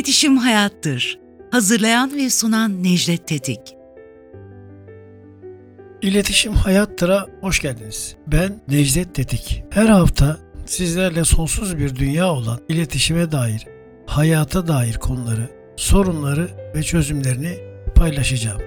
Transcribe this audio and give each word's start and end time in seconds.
İletişim 0.00 0.36
Hayattır. 0.36 1.18
Hazırlayan 1.50 2.16
ve 2.16 2.30
sunan 2.30 2.82
Necdet 2.82 3.28
Tetik. 3.28 3.60
İletişim 6.02 6.52
Hayattır'a 6.52 7.26
hoş 7.40 7.60
geldiniz. 7.60 8.16
Ben 8.26 8.60
Necdet 8.68 9.14
Tetik. 9.14 9.64
Her 9.70 9.86
hafta 9.86 10.38
sizlerle 10.66 11.24
sonsuz 11.24 11.78
bir 11.78 11.96
dünya 11.96 12.32
olan 12.32 12.60
iletişime 12.68 13.32
dair, 13.32 13.66
hayata 14.06 14.68
dair 14.68 14.94
konuları, 14.94 15.48
sorunları 15.76 16.48
ve 16.74 16.82
çözümlerini 16.82 17.58
paylaşacağım. 17.94 18.60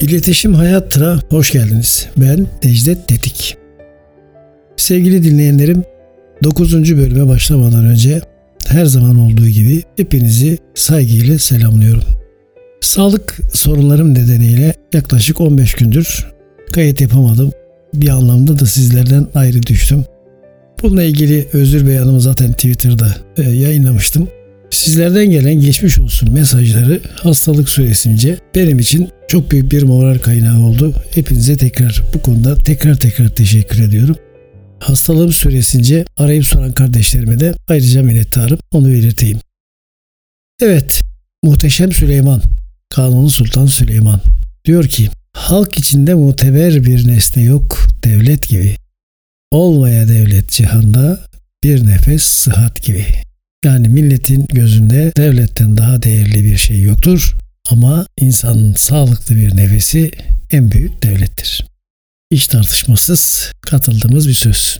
İletişim 0.00 0.54
Hayattır'a 0.54 1.20
hoş 1.30 1.50
geldiniz. 1.50 2.06
Ben 2.16 2.46
Necdet 2.64 3.08
Tetik. 3.08 3.56
Sevgili 4.76 5.22
dinleyenlerim, 5.22 5.82
9. 6.44 6.96
bölüme 6.96 7.28
başlamadan 7.28 7.84
önce 7.84 8.20
her 8.66 8.84
zaman 8.84 9.18
olduğu 9.18 9.48
gibi 9.48 9.82
hepinizi 9.96 10.58
saygıyla 10.74 11.38
selamlıyorum. 11.38 12.02
Sağlık 12.80 13.38
sorunlarım 13.52 14.14
nedeniyle 14.14 14.74
yaklaşık 14.94 15.40
15 15.40 15.74
gündür 15.74 16.26
kayıt 16.72 17.00
yapamadım. 17.00 17.52
Bir 17.94 18.08
anlamda 18.08 18.58
da 18.58 18.66
sizlerden 18.66 19.26
ayrı 19.34 19.62
düştüm. 19.62 20.04
Bununla 20.82 21.02
ilgili 21.02 21.48
özür 21.52 21.86
beyanımı 21.86 22.20
zaten 22.20 22.52
Twitter'da 22.52 23.16
e, 23.36 23.42
yayınlamıştım. 23.42 24.28
Sizlerden 24.70 25.30
gelen 25.30 25.54
geçmiş 25.54 25.98
olsun 25.98 26.32
mesajları 26.32 27.00
hastalık 27.14 27.68
süresince 27.68 28.38
benim 28.54 28.78
için 28.78 29.08
çok 29.28 29.50
büyük 29.50 29.72
bir 29.72 29.82
moral 29.82 30.18
kaynağı 30.18 30.60
oldu. 30.60 30.94
Hepinize 31.14 31.56
tekrar 31.56 32.02
bu 32.14 32.22
konuda 32.22 32.58
tekrar 32.58 32.94
tekrar 32.94 33.28
teşekkür 33.28 33.82
ediyorum. 33.82 34.16
Hastalığım 34.80 35.32
süresince 35.32 36.04
arayıp 36.16 36.46
soran 36.46 36.72
kardeşlerime 36.72 37.40
de 37.40 37.54
ayrıca 37.68 38.02
minnettarım. 38.02 38.58
Onu 38.72 38.88
belirteyim. 38.88 39.38
Evet, 40.62 41.02
muhteşem 41.42 41.92
Süleyman, 41.92 42.42
Kanuni 42.90 43.30
Sultan 43.30 43.66
Süleyman 43.66 44.20
diyor 44.64 44.84
ki 44.84 45.08
Halk 45.36 45.78
içinde 45.78 46.14
muteber 46.14 46.84
bir 46.84 47.08
nesne 47.08 47.42
yok 47.42 47.88
devlet 48.04 48.48
gibi. 48.48 48.76
Olmaya 49.50 50.08
devlet 50.08 50.50
cihanda 50.50 51.20
bir 51.62 51.86
nefes 51.86 52.22
sıhhat 52.22 52.82
gibi. 52.82 53.06
Yani 53.66 53.88
milletin 53.88 54.46
gözünde 54.52 55.12
devletten 55.16 55.76
daha 55.76 56.02
değerli 56.02 56.44
bir 56.44 56.56
şey 56.56 56.82
yoktur 56.82 57.34
ama 57.68 58.06
insanın 58.20 58.72
sağlıklı 58.72 59.36
bir 59.36 59.56
nefesi 59.56 60.10
en 60.50 60.70
büyük 60.70 61.02
devlettir. 61.02 61.66
Hiç 62.32 62.46
tartışmasız 62.46 63.52
katıldığımız 63.60 64.28
bir 64.28 64.34
söz. 64.34 64.78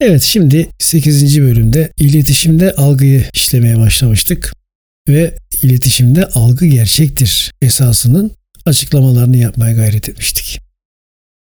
Evet 0.00 0.22
şimdi 0.22 0.68
8. 0.78 1.40
bölümde 1.40 1.92
iletişimde 1.98 2.72
algıyı 2.72 3.24
işlemeye 3.34 3.78
başlamıştık 3.78 4.52
ve 5.08 5.34
iletişimde 5.62 6.26
algı 6.26 6.66
gerçektir 6.66 7.52
esasının 7.62 8.32
açıklamalarını 8.66 9.36
yapmaya 9.36 9.72
gayret 9.72 10.08
etmiştik. 10.08 10.60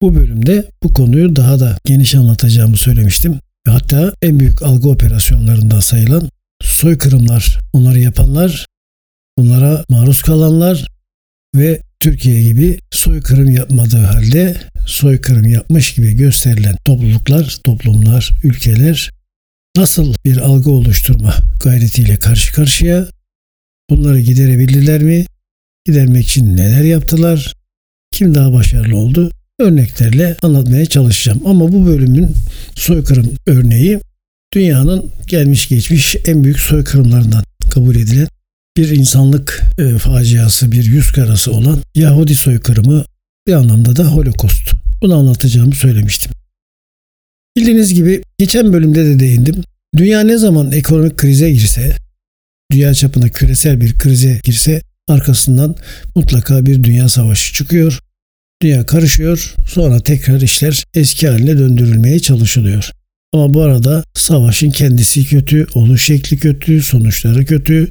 Bu 0.03 0.15
bölümde 0.15 0.71
bu 0.83 0.95
konuyu 0.95 1.37
daha 1.37 1.61
da 1.61 1.79
geniş 1.85 2.15
anlatacağımı 2.15 2.77
söylemiştim. 2.77 3.41
Hatta 3.67 4.13
en 4.23 4.41
büyük 4.41 4.63
algı 4.63 4.89
operasyonlarından 4.89 5.81
sayılan 5.81 6.31
soykırımlar, 6.63 7.59
onları 7.73 8.01
yapanlar, 8.01 8.67
onlara 9.37 9.85
maruz 9.89 10.23
kalanlar 10.23 10.87
ve 11.57 11.81
Türkiye 12.01 12.43
gibi 12.43 12.79
soykırım 12.91 13.51
yapmadığı 13.51 14.03
halde 14.03 14.57
soykırım 14.87 15.47
yapmış 15.47 15.95
gibi 15.95 16.13
gösterilen 16.13 16.77
topluluklar, 16.85 17.59
toplumlar, 17.65 18.31
ülkeler 18.45 19.11
nasıl 19.77 20.15
bir 20.25 20.37
algı 20.37 20.71
oluşturma 20.71 21.35
gayretiyle 21.65 22.17
karşı 22.17 22.55
karşıya 22.55 23.07
bunları 23.91 24.21
giderebildiler 24.21 25.03
mi? 25.03 25.27
Gidermek 25.87 26.25
için 26.25 26.57
neler 26.57 26.85
yaptılar? 26.85 27.55
Kim 28.13 28.35
daha 28.35 28.53
başarılı 28.53 28.97
oldu? 28.97 29.31
Örneklerle 29.59 30.37
anlatmaya 30.43 30.87
çalışacağım. 30.87 31.43
Ama 31.47 31.73
bu 31.73 31.87
bölümün 31.87 32.35
soykırım 32.75 33.33
örneği 33.47 34.01
dünyanın 34.55 35.13
gelmiş 35.27 35.69
geçmiş 35.69 36.17
en 36.27 36.45
büyük 36.45 36.61
soykırımlarından 36.61 37.45
kabul 37.71 37.97
edilen 37.97 38.29
bir 38.77 38.89
insanlık 38.89 39.63
e, 39.79 39.99
faciası, 39.99 40.73
bir 40.73 40.85
yüz 40.85 41.13
karası 41.13 41.53
olan 41.53 41.79
Yahudi 41.95 42.37
soykırımı 42.37 43.05
bir 43.47 43.53
anlamda 43.53 43.97
da 43.97 44.05
Holocaust. 44.05 44.73
Bunu 45.03 45.15
anlatacağımı 45.15 45.75
söylemiştim. 45.75 46.33
Bildiğiniz 47.57 47.95
gibi 47.95 48.23
geçen 48.39 48.73
bölümde 48.73 49.05
de 49.05 49.21
değindim. 49.21 49.63
Dünya 49.97 50.21
ne 50.21 50.39
zaman 50.39 50.73
ekonomik 50.73 51.17
krize 51.17 51.51
girse, 51.51 51.97
dünya 52.73 52.95
çapında 52.95 53.29
küresel 53.29 53.81
bir 53.81 53.99
krize 53.99 54.41
girse 54.45 54.83
arkasından 55.09 55.77
mutlaka 56.15 56.67
bir 56.67 56.85
dünya 56.85 57.09
savaşı 57.09 57.55
çıkıyor. 57.55 58.01
Dünya 58.63 58.87
karışıyor, 58.87 59.55
sonra 59.69 60.01
tekrar 60.01 60.41
işler 60.41 60.85
eski 60.95 61.29
haline 61.29 61.59
döndürülmeye 61.59 62.19
çalışılıyor. 62.19 62.91
Ama 63.33 63.55
bu 63.55 63.63
arada 63.63 64.05
savaşın 64.15 64.71
kendisi 64.71 65.25
kötü, 65.25 65.67
oluş 65.75 66.07
şekli 66.07 66.39
kötü, 66.39 66.83
sonuçları 66.83 67.45
kötü. 67.45 67.89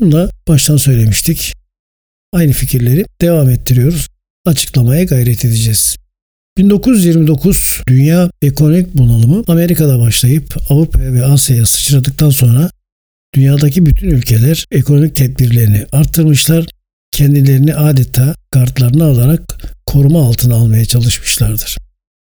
Bunu 0.00 0.12
da 0.12 0.30
baştan 0.48 0.76
söylemiştik. 0.76 1.54
Aynı 2.32 2.52
fikirleri 2.52 3.04
devam 3.20 3.48
ettiriyoruz. 3.48 4.08
Açıklamaya 4.46 5.04
gayret 5.04 5.44
edeceğiz. 5.44 5.96
1929 6.58 7.82
dünya 7.88 8.30
ekonomik 8.42 8.94
bunalımı 8.94 9.44
Amerika'da 9.48 9.98
başlayıp 9.98 10.56
Avrupa'ya 10.70 11.12
ve 11.12 11.24
Asya'ya 11.24 11.66
sıçradıktan 11.66 12.30
sonra 12.30 12.70
dünyadaki 13.34 13.86
bütün 13.86 14.10
ülkeler 14.10 14.64
ekonomik 14.70 15.16
tedbirlerini 15.16 15.86
arttırmışlar. 15.92 16.66
Kendilerini 17.12 17.74
adeta 17.74 18.34
kartlarını 18.50 19.04
alarak 19.04 19.72
koruma 19.86 20.26
altına 20.26 20.54
almaya 20.54 20.84
çalışmışlardır. 20.84 21.76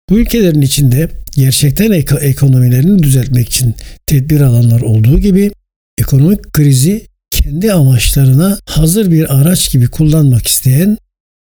Bu 0.10 0.20
ülkelerin 0.20 0.62
içinde 0.62 1.10
gerçekten 1.36 1.92
ek- 1.92 2.16
ekonomilerini 2.22 3.04
düzeltmek 3.04 3.50
için 3.50 3.76
tedbir 4.08 4.42
alanlar 4.42 4.82
olduğu 4.82 5.20
gibi 5.20 5.52
ekonomik 5.98 6.54
krizi 6.54 7.08
kendi 7.32 7.74
amaçlarına 7.74 8.60
hazır 8.66 9.12
bir 9.12 9.40
araç 9.40 9.72
gibi 9.72 9.88
kullanmak 9.88 10.48
isteyen 10.48 10.98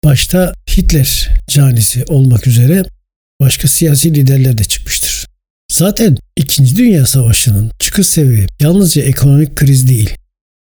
başta 0.03 0.53
Hitler 0.69 1.29
canisi 1.47 2.05
olmak 2.05 2.47
üzere 2.47 2.83
başka 3.41 3.67
siyasi 3.67 4.15
liderler 4.15 4.57
de 4.57 4.63
çıkmıştır. 4.63 5.27
Zaten 5.71 6.17
İkinci 6.37 6.75
Dünya 6.75 7.05
Savaşı'nın 7.05 7.71
çıkış 7.79 8.07
sebebi 8.07 8.47
yalnızca 8.59 9.01
ekonomik 9.01 9.55
kriz 9.55 9.89
değil. 9.89 10.09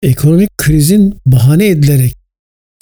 Ekonomik 0.03 0.57
krizin 0.57 1.15
bahane 1.25 1.67
edilerek 1.67 2.15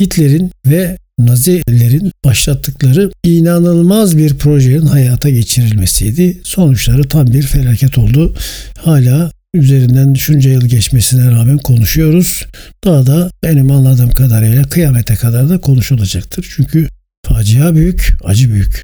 Hitler'in 0.01 0.51
ve 0.65 0.97
Nazilerin 1.19 2.11
başlattıkları 2.25 3.11
inanılmaz 3.23 4.17
bir 4.17 4.37
projenin 4.37 4.85
hayata 4.85 5.29
geçirilmesiydi. 5.29 6.41
Sonuçları 6.43 7.07
tam 7.07 7.27
bir 7.27 7.43
felaket 7.43 7.97
oldu. 7.97 8.35
Hala 8.77 9.31
üzerinden 9.53 10.13
şunca 10.13 10.49
yıl 10.49 10.65
geçmesine 10.65 11.31
rağmen 11.31 11.57
konuşuyoruz. 11.57 12.45
Daha 12.83 13.07
da 13.07 13.31
benim 13.43 13.71
anladığım 13.71 14.11
kadarıyla 14.11 14.63
kıyamete 14.63 15.15
kadar 15.15 15.49
da 15.49 15.61
konuşulacaktır. 15.61 16.47
Çünkü 16.55 16.87
facia 17.25 17.75
büyük, 17.75 18.13
acı 18.23 18.53
büyük. 18.53 18.83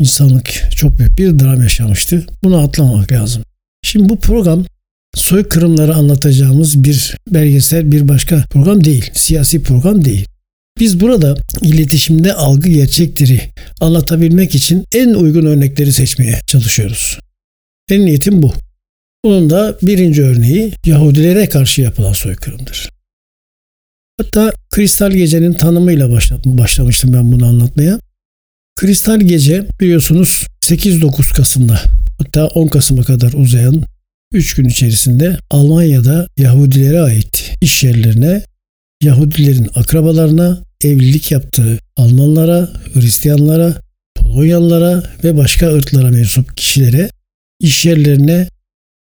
İnsanlık 0.00 0.50
çok 0.76 0.98
büyük 0.98 1.18
bir 1.18 1.38
dram 1.38 1.62
yaşamıştı. 1.62 2.26
Bunu 2.42 2.56
atlamamak 2.56 3.12
lazım. 3.12 3.42
Şimdi 3.82 4.08
bu 4.08 4.18
program 4.18 4.64
soykırımları 5.14 5.94
anlatacağımız 5.94 6.84
bir 6.84 7.16
belgesel 7.30 7.92
bir 7.92 8.08
başka 8.08 8.44
program 8.50 8.84
değil. 8.84 9.10
Siyasi 9.14 9.62
program 9.62 10.04
değil. 10.04 10.26
Biz 10.78 11.00
burada 11.00 11.34
iletişimde 11.62 12.34
algı 12.34 12.68
gerçektir'i 12.68 13.40
anlatabilmek 13.80 14.54
için 14.54 14.84
en 14.92 15.08
uygun 15.14 15.46
örnekleri 15.46 15.92
seçmeye 15.92 16.40
çalışıyoruz. 16.46 17.18
Benim 17.90 18.06
niyetim 18.06 18.42
bu. 18.42 18.52
Bunun 19.24 19.50
da 19.50 19.78
birinci 19.82 20.22
örneği 20.22 20.72
Yahudilere 20.86 21.48
karşı 21.48 21.82
yapılan 21.82 22.12
soykırımdır. 22.12 22.90
Hatta 24.20 24.52
Kristal 24.70 25.10
Gece'nin 25.10 25.52
tanımıyla 25.52 26.10
başlamıştım 26.44 27.12
ben 27.12 27.32
bunu 27.32 27.46
anlatmaya. 27.46 28.00
Kristal 28.76 29.20
Gece 29.20 29.66
biliyorsunuz 29.80 30.46
8-9 30.64 31.32
Kasım'da 31.32 31.80
hatta 32.18 32.46
10 32.46 32.68
Kasım'a 32.68 33.02
kadar 33.02 33.32
uzayan 33.32 33.84
3 34.32 34.54
gün 34.54 34.64
içerisinde 34.64 35.38
Almanya'da 35.50 36.28
Yahudilere 36.36 37.00
ait 37.00 37.52
iş 37.60 37.84
yerlerine, 37.84 38.42
Yahudilerin 39.02 39.68
akrabalarına, 39.74 40.62
evlilik 40.84 41.32
yaptığı 41.32 41.78
Almanlara, 41.96 42.70
Hristiyanlara, 42.94 43.82
Polonyalılara 44.16 45.02
ve 45.24 45.36
başka 45.36 45.74
ırklara 45.74 46.08
mensup 46.08 46.56
kişilere 46.56 47.10
iş 47.60 47.84
yerlerine, 47.84 48.48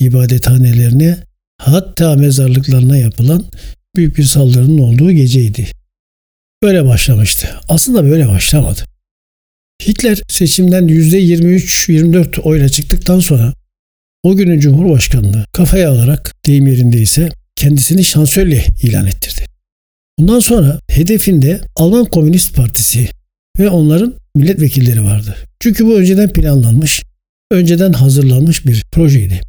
ibadethanelerine 0.01 1.19
hatta 1.59 2.15
mezarlıklarına 2.15 2.97
yapılan 2.97 3.45
büyük 3.97 4.19
bir 4.19 4.25
saldırının 4.25 4.79
olduğu 4.79 5.13
geceydi. 5.13 5.69
Böyle 6.63 6.85
başlamıştı. 6.85 7.49
Aslında 7.69 8.05
böyle 8.05 8.29
başlamadı. 8.29 8.81
Hitler 9.87 10.23
seçimden 10.29 10.89
%23-24 10.89 12.41
oyla 12.41 12.69
çıktıktan 12.69 13.21
sonra 13.21 13.55
o 14.23 14.37
günün 14.37 14.61
Cumhurbaşkanlığı 14.61 15.45
kafaya 15.53 15.91
alarak 15.91 16.35
deyim 16.47 16.67
yerindeyse 16.67 17.29
kendisini 17.57 18.05
şansölye 18.05 18.65
ilan 18.83 19.07
ettirdi. 19.07 19.54
Bundan 20.19 20.39
sonra 20.39 20.81
hedefinde 20.89 21.61
Alman 21.77 22.05
Komünist 22.05 22.57
Partisi 22.57 23.09
ve 23.59 23.69
onların 23.69 24.15
milletvekilleri 24.35 25.05
vardı. 25.05 25.37
Çünkü 25.61 25.87
bu 25.87 25.99
önceden 25.99 26.33
planlanmış, 26.33 27.03
önceden 27.51 27.93
hazırlanmış 27.93 28.67
bir 28.67 28.85
projeydi. 28.93 29.41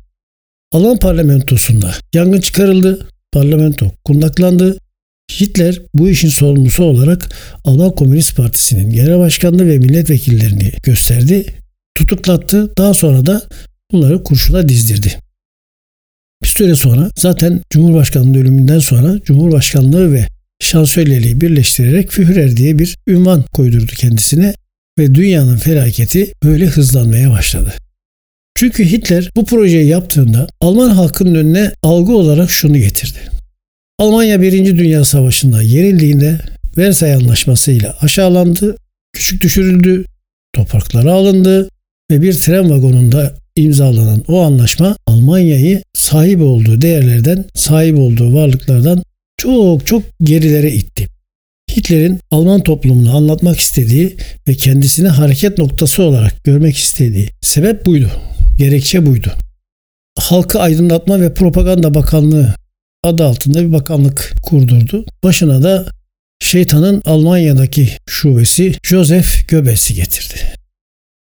Alman 0.71 0.99
parlamentosunda 0.99 1.91
yangın 2.13 2.41
çıkarıldı, 2.41 3.07
parlamento 3.31 3.91
kundaklandı. 4.03 4.77
Hitler 5.31 5.81
bu 5.93 6.09
işin 6.09 6.29
sorumlusu 6.29 6.83
olarak 6.83 7.29
Alman 7.63 7.95
Komünist 7.95 8.37
Partisi'nin 8.37 8.89
genel 8.89 9.19
başkanlığı 9.19 9.67
ve 9.67 9.77
milletvekillerini 9.77 10.71
gösterdi, 10.83 11.45
tutuklattı. 11.95 12.77
Daha 12.77 12.93
sonra 12.93 13.25
da 13.25 13.41
bunları 13.91 14.23
kurşuna 14.23 14.69
dizdirdi. 14.69 15.19
Bir 16.43 16.47
süre 16.47 16.75
sonra 16.75 17.11
zaten 17.15 17.61
Cumhurbaşkanlığı 17.69 18.37
ölümünden 18.37 18.79
sonra 18.79 19.19
Cumhurbaşkanlığı 19.21 20.13
ve 20.13 20.27
şansölyeliği 20.59 21.41
birleştirerek 21.41 22.11
Führer 22.11 22.57
diye 22.57 22.79
bir 22.79 22.97
ünvan 23.07 23.43
koydurdu 23.53 23.91
kendisine 23.97 24.53
ve 24.99 25.15
dünyanın 25.15 25.57
felaketi 25.57 26.33
böyle 26.43 26.65
hızlanmaya 26.65 27.31
başladı. 27.31 27.73
Çünkü 28.55 28.85
Hitler 28.91 29.29
bu 29.35 29.45
projeyi 29.45 29.87
yaptığında 29.87 30.47
Alman 30.61 30.89
halkının 30.89 31.35
önüne 31.35 31.71
algı 31.83 32.13
olarak 32.13 32.51
şunu 32.51 32.77
getirdi. 32.77 33.19
Almanya 33.99 34.41
1. 34.41 34.77
Dünya 34.77 35.05
Savaşı'nda 35.05 35.61
yenildiğinde 35.61 36.39
Versay 36.77 37.13
Anlaşması 37.13 37.71
ile 37.71 37.91
aşağılandı, 37.91 38.77
küçük 39.13 39.41
düşürüldü, 39.41 40.05
toprakları 40.53 41.11
alındı 41.11 41.69
ve 42.11 42.21
bir 42.21 42.33
tren 42.33 42.69
vagonunda 42.69 43.33
imzalanan 43.55 44.23
o 44.27 44.41
anlaşma 44.41 44.97
Almanya'yı 45.07 45.83
sahip 45.93 46.41
olduğu 46.41 46.81
değerlerden, 46.81 47.45
sahip 47.55 47.99
olduğu 47.99 48.33
varlıklardan 48.33 49.03
çok 49.37 49.87
çok 49.87 50.03
gerilere 50.21 50.71
itti. 50.71 51.07
Hitler'in 51.71 52.19
Alman 52.31 52.63
toplumunu 52.63 53.15
anlatmak 53.15 53.59
istediği 53.59 54.17
ve 54.47 54.53
kendisini 54.53 55.07
hareket 55.07 55.57
noktası 55.57 56.03
olarak 56.03 56.43
görmek 56.43 56.77
istediği 56.77 57.29
sebep 57.41 57.85
buydu. 57.85 58.11
Gerekçe 58.57 59.05
buydu. 59.05 59.31
Halkı 60.19 60.59
Aydınlatma 60.59 61.21
ve 61.21 61.33
Propaganda 61.33 61.93
Bakanlığı 61.93 62.55
adı 63.03 63.25
altında 63.25 63.61
bir 63.61 63.71
bakanlık 63.71 64.33
kurdurdu. 64.43 65.05
Başına 65.23 65.63
da 65.63 65.85
şeytanın 66.39 67.01
Almanya'daki 67.05 67.89
şubesi 68.07 68.73
Joseph 68.83 69.49
Goebbels'i 69.49 69.93
getirdi. 69.93 70.35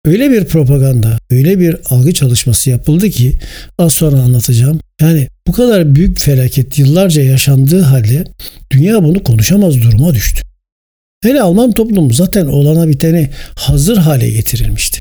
Öyle 0.05 0.31
bir 0.31 0.45
propaganda, 0.45 1.17
öyle 1.29 1.59
bir 1.59 1.77
algı 1.89 2.13
çalışması 2.13 2.69
yapıldı 2.69 3.09
ki 3.09 3.39
az 3.77 3.93
sonra 3.93 4.17
anlatacağım. 4.17 4.79
Yani 5.01 5.27
bu 5.47 5.51
kadar 5.51 5.95
büyük 5.95 6.19
felaket 6.19 6.79
yıllarca 6.79 7.23
yaşandığı 7.23 7.81
halde 7.81 8.23
dünya 8.71 9.03
bunu 9.03 9.23
konuşamaz 9.23 9.81
duruma 9.81 10.13
düştü. 10.13 10.41
Hele 11.23 11.41
Alman 11.41 11.71
toplumu 11.71 12.13
zaten 12.13 12.45
olana 12.45 12.87
biteni 12.87 13.29
hazır 13.55 13.97
hale 13.97 14.29
getirilmişti. 14.29 14.99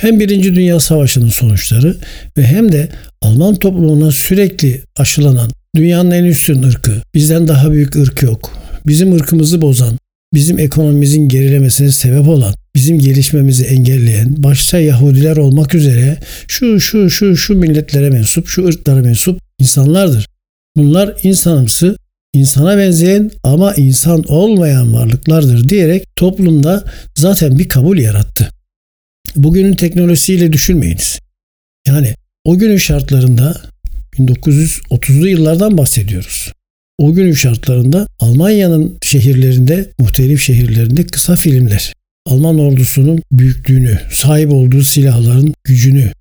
Hem 0.00 0.20
Birinci 0.20 0.54
Dünya 0.54 0.80
Savaşı'nın 0.80 1.28
sonuçları 1.28 1.96
ve 2.36 2.46
hem 2.46 2.72
de 2.72 2.88
Alman 3.22 3.54
toplumuna 3.54 4.10
sürekli 4.10 4.82
aşılanan 4.96 5.50
dünyanın 5.76 6.10
en 6.10 6.24
üstün 6.24 6.62
ırkı, 6.62 7.02
bizden 7.14 7.48
daha 7.48 7.72
büyük 7.72 7.96
ırk 7.96 8.22
yok, 8.22 8.58
bizim 8.86 9.12
ırkımızı 9.12 9.62
bozan, 9.62 9.98
bizim 10.34 10.58
ekonomimizin 10.58 11.28
gerilemesine 11.28 11.92
sebep 11.92 12.28
olan, 12.28 12.54
bizim 12.74 12.98
gelişmemizi 12.98 13.64
engelleyen, 13.64 14.42
başta 14.42 14.78
Yahudiler 14.78 15.36
olmak 15.36 15.74
üzere 15.74 16.18
şu 16.48 16.80
şu 16.80 17.10
şu 17.10 17.36
şu 17.36 17.54
milletlere 17.54 18.10
mensup, 18.10 18.48
şu 18.48 18.66
ırklara 18.66 19.00
mensup 19.00 19.43
insanlardır. 19.58 20.28
Bunlar 20.76 21.16
insanımsı, 21.22 21.96
insana 22.34 22.78
benzeyen 22.78 23.30
ama 23.42 23.74
insan 23.74 24.22
olmayan 24.22 24.94
varlıklardır 24.94 25.68
diyerek 25.68 26.16
toplumda 26.16 26.84
zaten 27.14 27.58
bir 27.58 27.68
kabul 27.68 27.98
yarattı. 27.98 28.50
Bugünün 29.36 29.74
teknolojisiyle 29.74 30.52
düşünmeyiniz. 30.52 31.18
Yani 31.86 32.14
o 32.44 32.58
günün 32.58 32.76
şartlarında 32.76 33.60
1930'lu 34.18 35.28
yıllardan 35.28 35.78
bahsediyoruz. 35.78 36.52
O 36.98 37.12
günün 37.12 37.32
şartlarında 37.32 38.06
Almanya'nın 38.20 38.98
şehirlerinde, 39.02 39.90
muhtelif 39.98 40.42
şehirlerinde 40.42 41.06
kısa 41.06 41.36
filmler, 41.36 41.92
Alman 42.26 42.58
ordusunun 42.58 43.22
büyüklüğünü, 43.32 43.98
sahip 44.12 44.52
olduğu 44.52 44.82
silahların 44.82 45.54
gücünü, 45.64 46.12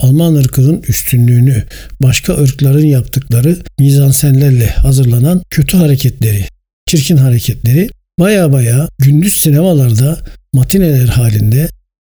Alman 0.00 0.34
ırkının 0.34 0.82
üstünlüğünü, 0.88 1.64
başka 2.02 2.34
ırkların 2.34 2.86
yaptıkları 2.86 3.56
mizansenlerle 3.78 4.66
hazırlanan 4.66 5.42
kötü 5.50 5.76
hareketleri, 5.76 6.44
çirkin 6.86 7.16
hareketleri 7.16 7.88
baya 8.18 8.52
baya 8.52 8.88
gündüz 8.98 9.34
sinemalarda 9.34 10.18
matineler 10.52 11.06
halinde 11.06 11.68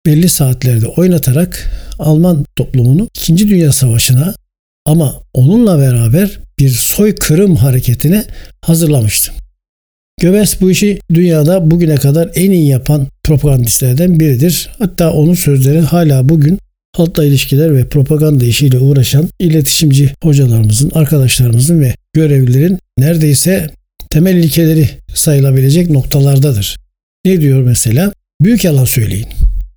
belli 0.05 0.29
saatlerde 0.29 0.87
oynatarak 0.87 1.69
Alman 1.99 2.45
toplumunu 2.55 3.09
2. 3.15 3.37
Dünya 3.37 3.71
Savaşı'na 3.71 4.33
ama 4.85 5.21
onunla 5.33 5.79
beraber 5.79 6.39
bir 6.59 6.69
soykırım 6.69 7.55
hareketine 7.55 8.25
hazırlamıştı. 8.61 9.31
Göbels 10.21 10.61
bu 10.61 10.71
işi 10.71 10.99
dünyada 11.13 11.71
bugüne 11.71 11.95
kadar 11.95 12.31
en 12.35 12.51
iyi 12.51 12.67
yapan 12.67 13.07
propagandistlerden 13.23 14.19
biridir. 14.19 14.69
Hatta 14.79 15.13
onun 15.13 15.33
sözleri 15.33 15.81
hala 15.81 16.29
bugün 16.29 16.59
halkla 16.95 17.25
ilişkiler 17.25 17.75
ve 17.75 17.87
propaganda 17.87 18.45
işiyle 18.45 18.79
uğraşan 18.79 19.29
iletişimci 19.39 20.13
hocalarımızın, 20.23 20.91
arkadaşlarımızın 20.93 21.81
ve 21.81 21.95
görevlilerin 22.13 22.79
neredeyse 22.97 23.69
temel 24.09 24.35
ilkeleri 24.35 24.89
sayılabilecek 25.15 25.89
noktalardadır. 25.89 26.77
Ne 27.25 27.41
diyor 27.41 27.63
mesela? 27.63 28.13
Büyük 28.41 28.63
yalan 28.63 28.85
söyleyin. 28.85 29.27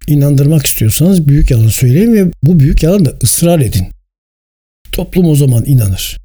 İnandırmak 0.06 0.66
istiyorsanız 0.66 1.28
büyük 1.28 1.50
yalan 1.50 1.68
söyleyin 1.68 2.12
ve 2.12 2.30
bu 2.42 2.60
büyük 2.60 2.82
yalan 2.82 3.04
da 3.04 3.12
ısrar 3.22 3.60
edin. 3.60 3.86
Toplum 4.92 5.26
o 5.26 5.36
zaman 5.36 5.64
inanır. 5.66 6.18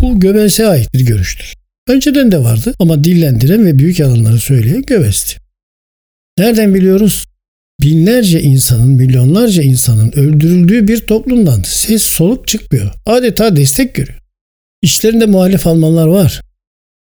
Bu 0.00 0.20
Göbels'e 0.20 0.66
ait 0.66 0.94
bir 0.94 1.06
görüştür. 1.06 1.54
Önceden 1.88 2.32
de 2.32 2.38
vardı 2.38 2.74
ama 2.78 3.04
dillendiren 3.04 3.66
ve 3.66 3.78
büyük 3.78 3.98
yalanları 3.98 4.38
söyleyen 4.38 4.82
Göbels'ti. 4.82 5.36
Nereden 6.38 6.74
biliyoruz? 6.74 7.26
Binlerce 7.80 8.42
insanın, 8.42 8.88
milyonlarca 8.88 9.62
insanın 9.62 10.12
öldürüldüğü 10.12 10.88
bir 10.88 10.98
toplumdan 10.98 11.62
ses 11.62 12.02
soluk 12.02 12.48
çıkmıyor. 12.48 12.92
Adeta 13.06 13.56
destek 13.56 13.94
görüyor. 13.94 14.18
İçlerinde 14.82 15.26
muhalif 15.26 15.66
Almanlar 15.66 16.06
var. 16.06 16.40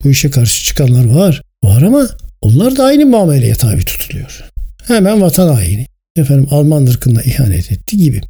Bu 0.04 0.10
işe 0.10 0.30
karşı 0.30 0.66
çıkanlar 0.66 1.06
var. 1.06 1.42
Var 1.64 1.82
ama 1.82 2.08
onlar 2.42 2.78
da 2.78 2.84
aynı 2.84 3.06
muameleye 3.06 3.56
tabi 3.56 3.86
tutuluyor. 3.86 4.44
Hemen 4.84 5.22
vatan 5.22 5.54
haini. 5.54 5.88
Efendim 6.16 6.48
Alman 6.52 6.86
ırkına 6.86 7.24
ihanet 7.24 7.72
etti 7.72 7.98
gibi. 7.98 8.22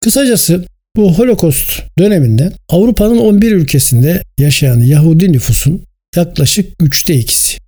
Kısacası 0.00 0.64
bu 0.96 1.18
Holocaust 1.18 1.82
döneminde 1.98 2.52
Avrupa'nın 2.68 3.18
11 3.18 3.52
ülkesinde 3.52 4.22
yaşayan 4.38 4.80
Yahudi 4.80 5.32
nüfusun 5.32 5.84
yaklaşık 6.16 6.82
üçte 6.82 7.14
ikisi. 7.14 7.58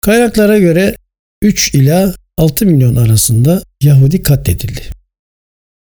Kaynaklara 0.00 0.58
göre 0.58 0.96
3 1.42 1.74
ila 1.74 2.14
6 2.38 2.66
milyon 2.66 2.96
arasında 2.96 3.62
Yahudi 3.82 4.22
katledildi. 4.22 4.80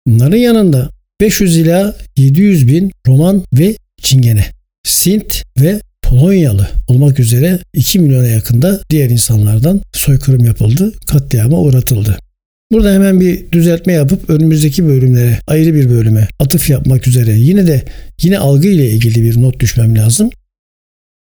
Bunların 0.06 0.36
yanında 0.36 0.90
500 1.20 1.56
ila 1.56 1.96
700 2.16 2.68
bin 2.68 2.92
Roman 3.06 3.44
ve 3.52 3.76
Çingene, 4.02 4.44
Sint 4.84 5.42
ve 5.60 5.80
Polonyalı 6.02 6.68
olmak 6.88 7.20
üzere 7.20 7.58
2 7.74 7.98
milyona 7.98 8.26
yakında 8.26 8.80
diğer 8.90 9.10
insanlardan 9.10 9.80
soykırım 9.92 10.44
yapıldı, 10.44 10.92
katliama 11.06 11.58
uğratıldı. 11.58 12.16
Burada 12.72 12.94
hemen 12.94 13.20
bir 13.20 13.52
düzeltme 13.52 13.92
yapıp 13.92 14.30
önümüzdeki 14.30 14.86
bölümlere 14.86 15.38
ayrı 15.46 15.74
bir 15.74 15.90
bölüme 15.90 16.28
atıf 16.38 16.70
yapmak 16.70 17.08
üzere 17.08 17.32
yine 17.32 17.66
de 17.66 17.84
yine 18.22 18.38
algı 18.38 18.68
ile 18.68 18.90
ilgili 18.90 19.22
bir 19.22 19.42
not 19.42 19.60
düşmem 19.60 19.98
lazım. 19.98 20.30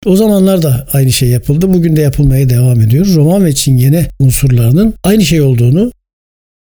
O 0.08 0.16
zamanlar 0.16 0.62
da 0.62 0.88
aynı 0.94 1.12
şey 1.12 1.30
yapıldı. 1.30 1.74
Bugün 1.74 1.96
de 1.96 2.02
yapılmaya 2.02 2.50
devam 2.50 2.82
ediyor. 2.82 3.06
Roman 3.16 3.46
ve 3.46 3.56
Çingene 3.56 4.08
unsurlarının 4.20 4.94
aynı 5.04 5.26
şey 5.26 5.42
olduğunu 5.42 5.92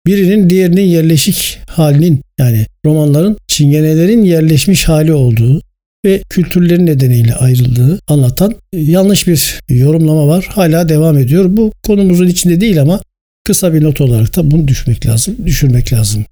birinin 0.05 0.49
diğerinin 0.49 0.81
yerleşik 0.81 1.59
halinin 1.67 2.21
yani 2.39 2.65
romanların 2.85 3.37
Çingenelerin 3.47 4.23
yerleşmiş 4.23 4.87
hali 4.87 5.13
olduğu 5.13 5.61
ve 6.05 6.21
kültürlerin 6.29 6.85
nedeniyle 6.85 7.35
ayrıldığı 7.35 7.99
anlatan 8.07 8.55
yanlış 8.73 9.27
bir 9.27 9.59
yorumlama 9.69 10.27
var. 10.27 10.47
Hala 10.49 10.89
devam 10.89 11.17
ediyor. 11.17 11.45
Bu 11.49 11.71
konumuzun 11.83 12.27
içinde 12.27 12.61
değil 12.61 12.81
ama 12.81 13.01
kısa 13.43 13.73
bir 13.73 13.83
not 13.83 14.01
olarak 14.01 14.35
da 14.35 14.51
bunu 14.51 14.67
düşmek 14.67 15.05
lazım, 15.05 15.35
düşürmek 15.45 15.93
lazım. 15.93 16.25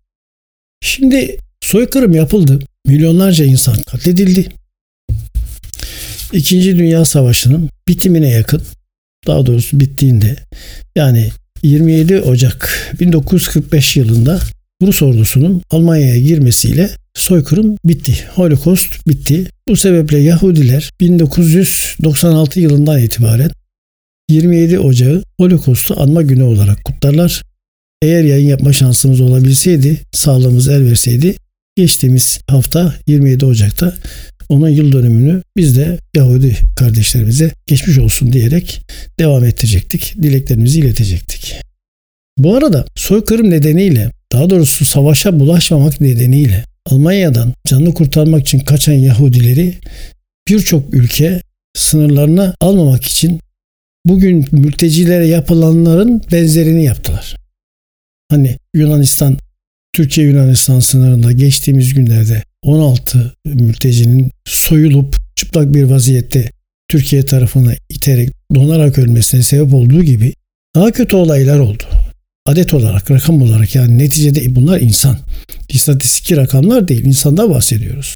Şimdi 0.82 1.38
soykırım 1.62 2.13
yapıldı. 2.13 2.60
Milyonlarca 2.86 3.46
insan 3.46 3.75
katledildi. 3.82 4.59
İkinci 6.33 6.77
Dünya 6.77 7.05
Savaşı'nın 7.05 7.69
bitimine 7.88 8.29
yakın, 8.29 8.62
daha 9.27 9.45
doğrusu 9.45 9.79
bittiğinde 9.79 10.36
yani 10.95 11.29
27 11.63 12.21
Ocak 12.21 12.93
1945 13.00 13.98
yılında 13.98 14.39
Rus 14.81 15.01
ordusunun 15.01 15.62
Almanya'ya 15.69 16.17
girmesiyle 16.17 16.89
soykırım 17.13 17.75
bitti. 17.86 18.13
Holocaust 18.36 19.07
bitti. 19.07 19.45
Bu 19.67 19.75
sebeple 19.75 20.17
Yahudiler 20.17 20.89
1996 21.00 22.59
yılından 22.59 23.00
itibaren 23.00 23.51
27 24.29 24.79
Ocağı 24.79 25.24
Holocaust'u 25.39 26.01
anma 26.01 26.21
günü 26.21 26.43
olarak 26.43 26.83
kutlarlar. 26.83 27.43
Eğer 28.01 28.24
yayın 28.24 28.48
yapma 28.48 28.74
şansımız 28.74 29.21
olabilseydi, 29.21 29.98
sağlığımız 30.12 30.67
el 30.67 30.86
verseydi 30.86 31.36
geçtiğimiz 31.75 32.39
hafta 32.48 32.95
27 33.07 33.45
Ocak'ta 33.45 33.93
onun 34.50 34.70
yıl 34.70 34.91
dönümünü 34.91 35.41
biz 35.58 35.77
de 35.77 36.00
Yahudi 36.15 36.58
kardeşlerimize 36.75 37.51
geçmiş 37.68 37.98
olsun 37.98 38.34
diyerek 38.34 38.82
devam 39.20 39.44
ettirecektik. 39.44 40.15
Dileklerimizi 40.22 40.79
iletecektik. 40.79 41.56
Bu 42.38 42.56
arada 42.56 42.86
soykırım 42.96 43.50
nedeniyle 43.50 44.12
daha 44.32 44.50
doğrusu 44.50 44.86
savaşa 44.86 45.39
bulaşmamak 45.39 46.01
nedeniyle 46.01 46.65
Almanya'dan 46.86 47.53
canını 47.68 47.94
kurtarmak 47.94 48.41
için 48.41 48.60
kaçan 48.60 48.94
Yahudileri 48.94 49.74
birçok 50.48 50.94
ülke 50.94 51.41
sınırlarına 51.77 52.56
almamak 52.62 53.06
için 53.06 53.39
bugün 54.06 54.48
mültecilere 54.51 55.27
yapılanların 55.27 56.22
benzerini 56.32 56.84
yaptılar. 56.84 57.36
Hani 58.32 58.58
Yunanistan, 58.75 59.38
Türkiye 59.94 60.27
Yunanistan 60.27 60.79
sınırında 60.79 61.32
geçtiğimiz 61.32 61.94
günlerde 61.94 62.44
16 62.63 63.34
mültecinin 63.46 64.32
soyulup 64.46 65.16
çıplak 65.36 65.74
bir 65.74 65.84
vaziyette 65.84 66.51
Türkiye 66.89 67.25
tarafına 67.25 67.74
iterek 67.89 68.30
donarak 68.56 68.98
ölmesine 68.98 69.44
sebep 69.44 69.74
olduğu 69.74 70.04
gibi 70.04 70.34
daha 70.75 70.92
kötü 70.92 71.16
olaylar 71.16 71.60
oldu. 71.60 71.84
Adet 72.46 72.74
olarak, 72.74 73.12
rakam 73.12 73.42
olarak 73.42 73.75
yani 73.75 73.98
neticede 73.98 74.56
bunlar 74.56 74.82
insan. 74.82 75.18
İstatistik 75.70 76.38
rakamlar 76.38 76.88
değil, 76.88 77.06
insanda 77.06 77.50
bahsediyoruz. 77.50 78.16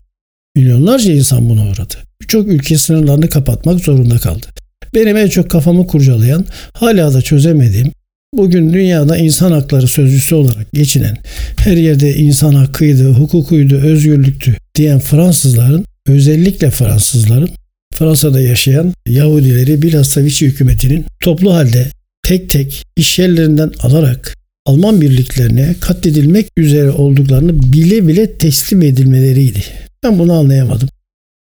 Milyonlarca 0.56 1.14
insan 1.14 1.50
buna 1.50 1.68
uğradı. 1.68 1.96
Birçok 2.22 2.48
ülke 2.48 2.78
sınırlarını 2.78 3.30
kapatmak 3.30 3.80
zorunda 3.80 4.18
kaldı. 4.18 4.48
Benim 4.96 5.18
en 5.18 5.28
çok 5.28 5.50
kafamı 5.50 5.88
kurcalayan, 5.88 6.46
hala 6.74 7.14
da 7.14 7.22
çözemediğim, 7.22 7.92
bugün 8.34 8.74
dünyada 8.74 9.18
insan 9.18 9.52
hakları 9.52 9.88
sözcüsü 9.88 10.36
olarak 10.36 10.72
geçinen, 10.74 11.18
her 11.58 11.78
yerde 11.78 12.16
insan 12.16 12.54
hakkıydı, 12.54 13.10
hukukuydu, 13.10 13.75
özgürlüktü 13.75 14.56
diyen 14.75 15.00
Fransızların, 15.00 15.86
özellikle 16.08 16.72
Fransızların, 16.72 17.50
Fransa'da 17.94 18.42
yaşayan 18.42 18.94
Yahudileri 19.08 19.82
bilhassa 19.82 20.24
Vichy 20.24 20.46
hükümetinin 20.46 21.06
toplu 21.20 21.54
halde 21.54 21.88
tek 22.24 22.50
tek 22.50 22.84
iş 22.96 23.20
yerlerinden 23.20 23.72
alarak 23.80 24.36
Alman 24.66 25.02
birliklerine 25.02 25.75
katledilmek 25.80 26.48
üzere 26.58 26.92
olduklarını 26.92 27.60
bile 27.74 28.08
bile 28.08 28.38
teslim 28.38 28.82
edilmeleriydi. 28.82 29.63
Ben 30.04 30.20
bunu 30.20 30.34
anlayamadım. 30.34 30.90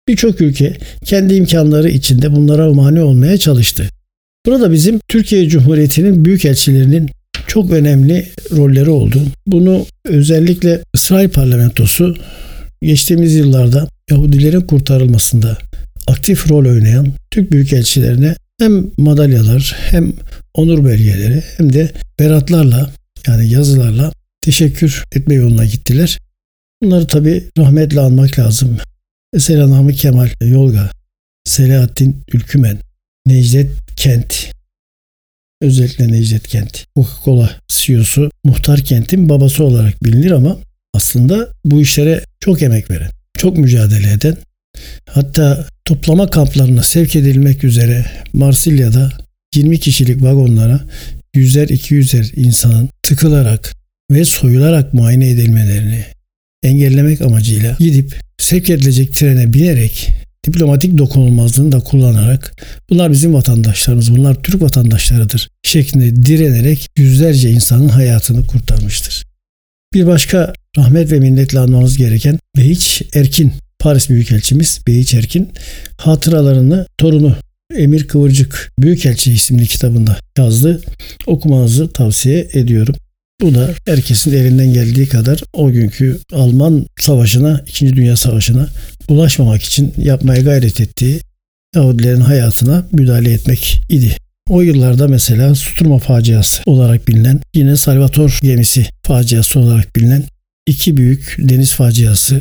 Birçok 0.09 0.41
ülke 0.41 0.77
kendi 1.05 1.35
imkanları 1.35 1.89
içinde 1.91 2.37
bunlara 2.37 2.73
mani 2.73 3.01
olmaya 3.01 3.39
çalıştı. 3.39 3.89
Burada 4.47 4.73
bizim 4.73 5.01
Türkiye 5.09 5.49
Cumhuriyeti'nin 5.49 6.25
büyükelçilerinin 6.25 7.11
çok 7.47 7.71
önemli 7.71 8.29
rolleri 8.57 8.91
oldu. 8.91 9.23
Bunu 9.47 9.87
özellikle 10.05 10.81
İsrail 10.95 11.29
parlamentosu 11.29 12.17
geçtiğimiz 12.83 13.35
yıllarda 13.35 13.89
Yahudilerin 14.11 14.61
kurtarılmasında 14.61 15.59
aktif 16.07 16.51
rol 16.51 16.67
oynayan 16.67 17.09
Türk 17.31 17.53
büyükelçilerine 17.53 18.37
hem 18.61 18.91
madalyalar 18.99 19.77
hem 19.91 20.13
onur 20.55 20.85
belgeleri 20.85 21.43
hem 21.57 21.73
de 21.73 21.93
beratlarla 22.19 22.91
yani 23.27 23.49
yazılarla 23.49 24.13
teşekkür 24.43 25.05
etme 25.13 25.35
yoluna 25.35 25.65
gittiler. 25.65 26.19
Bunları 26.83 27.07
tabi 27.07 27.45
rahmetle 27.59 28.01
anmak 28.01 28.39
lazım. 28.39 28.77
Mesela 29.33 29.71
Namık 29.71 29.97
Kemal 29.97 30.29
Yolga, 30.45 30.91
Selahattin 31.45 32.17
Ülkümen, 32.33 32.79
Necdet 33.27 33.71
Kent, 33.97 34.53
özellikle 35.61 36.13
Necdet 36.13 36.49
Kent, 36.49 36.85
Coca-Cola 36.97 37.51
CEO'su 37.69 38.31
Muhtar 38.45 38.81
Kent'in 38.81 39.29
babası 39.29 39.65
olarak 39.65 40.05
bilinir 40.05 40.31
ama 40.31 40.59
aslında 40.95 41.49
bu 41.65 41.81
işlere 41.81 42.25
çok 42.41 42.63
emek 42.63 42.91
veren, 42.91 43.11
çok 43.39 43.59
mücadele 43.59 44.13
eden, 44.13 44.37
hatta 45.07 45.67
toplama 45.85 46.31
kamplarına 46.31 46.83
sevk 46.83 47.17
edilmek 47.17 47.65
üzere 47.65 48.07
Marsilya'da 48.33 49.13
20 49.55 49.81
kişilik 49.81 50.23
vagonlara 50.23 50.81
yüzer 51.35 51.69
iki 51.69 51.95
yüzer 51.95 52.31
insanın 52.37 52.89
tıkılarak 53.03 53.75
ve 54.11 54.25
soyularak 54.25 54.95
muayene 54.95 55.29
edilmelerini 55.31 56.05
engellemek 56.63 57.21
amacıyla 57.21 57.77
gidip 57.81 58.21
sevk 58.39 58.71
edilecek 58.71 59.15
trene 59.15 59.53
binerek 59.53 60.09
diplomatik 60.47 60.99
dokunulmazlığını 60.99 61.73
da 61.73 61.81
kullanarak 61.81 62.65
bunlar 62.91 63.13
bizim 63.13 63.35
vatandaşlarımız, 63.35 64.17
bunlar 64.17 64.43
Türk 64.43 64.63
vatandaşlarıdır 64.63 65.49
şeklinde 65.63 66.27
direnerek 66.27 66.87
yüzlerce 66.99 67.51
insanın 67.51 67.89
hayatını 67.89 68.47
kurtarmıştır. 68.47 69.25
Bir 69.95 70.07
başka 70.07 70.53
rahmet 70.77 71.13
ve 71.13 71.19
minnetle 71.19 71.59
anmamız 71.59 71.97
gereken 71.97 72.39
Behiç 72.57 73.03
Erkin, 73.15 73.53
Paris 73.79 74.11
Büyükelçimiz 74.11 74.81
Behiç 74.87 75.15
Erkin 75.15 75.53
hatıralarını 75.97 76.87
torunu 76.99 77.37
Emir 77.77 78.09
Kıvırcık 78.09 78.73
Büyükelçi 78.79 79.33
isimli 79.33 79.67
kitabında 79.67 80.17
yazdı. 80.39 80.81
Okumanızı 81.27 81.93
tavsiye 81.93 82.49
ediyorum. 82.53 82.95
Bu 83.43 83.55
da 83.55 83.75
herkesin 83.87 84.33
elinden 84.33 84.73
geldiği 84.73 85.09
kadar 85.09 85.43
o 85.53 85.73
günkü 85.73 86.19
Alman 86.33 86.87
savaşına, 87.01 87.65
2. 87.69 87.97
Dünya 87.97 88.17
Savaşı'na 88.17 88.69
bulaşmamak 89.09 89.63
için 89.63 89.95
yapmaya 89.97 90.43
gayret 90.43 90.81
ettiği 90.81 91.21
Yahudilerin 91.75 92.21
hayatına 92.21 92.87
müdahale 92.93 93.33
etmek 93.33 93.83
idi. 93.89 94.17
O 94.49 94.61
yıllarda 94.61 95.09
mesela 95.09 95.55
Suturma 95.55 95.99
faciası 95.99 96.63
olarak 96.67 97.09
bilinen, 97.09 97.41
yine 97.55 97.77
Salvator 97.77 98.39
gemisi 98.43 98.87
faciası 99.03 99.61
olarak 99.61 99.97
bilinen 99.97 100.25
iki 100.67 100.97
büyük 100.97 101.37
deniz 101.39 101.75
faciası 101.75 102.41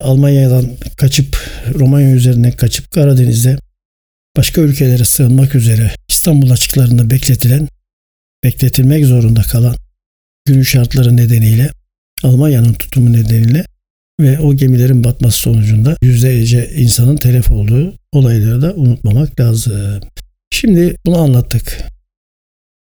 Almanya'dan 0.00 0.70
kaçıp 0.96 1.36
Romanya 1.74 2.10
üzerinden 2.10 2.52
kaçıp 2.52 2.90
Karadeniz'de 2.90 3.58
başka 4.36 4.60
ülkelere 4.60 5.04
sığınmak 5.04 5.54
üzere 5.54 5.90
İstanbul 6.08 6.50
açıklarında 6.50 7.10
bekletilen, 7.10 7.68
bekletilmek 8.44 9.06
zorunda 9.06 9.42
kalan 9.42 9.76
günün 10.50 10.62
şartları 10.62 11.16
nedeniyle 11.16 11.70
Almanya'nın 12.22 12.72
tutumu 12.72 13.12
nedeniyle 13.12 13.66
ve 14.20 14.38
o 14.38 14.54
gemilerin 14.54 15.04
batması 15.04 15.38
sonucunda 15.38 15.96
yüzlerce 16.02 16.70
insanın 16.76 17.16
telef 17.16 17.50
olduğu 17.50 17.94
olayları 18.12 18.62
da 18.62 18.74
unutmamak 18.74 19.40
lazım. 19.40 20.00
Şimdi 20.50 20.96
bunu 21.06 21.18
anlattık. 21.18 21.78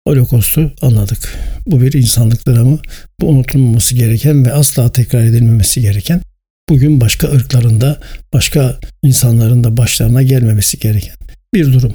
Holocaust'u 0.07 0.71
anladık. 0.81 1.37
Bu 1.67 1.81
bir 1.81 1.93
insanlık 1.93 2.47
dramı. 2.47 2.79
Bu 3.21 3.27
unutulmaması 3.27 3.95
gereken 3.95 4.45
ve 4.45 4.53
asla 4.53 4.91
tekrar 4.91 5.21
edilmemesi 5.21 5.81
gereken 5.81 6.21
bugün 6.69 7.01
başka 7.01 7.27
ırklarında, 7.27 7.99
başka 8.33 8.79
insanların 9.03 9.63
da 9.63 9.77
başlarına 9.77 10.21
gelmemesi 10.21 10.79
gereken 10.79 11.15
bir 11.53 11.73
durum. 11.73 11.93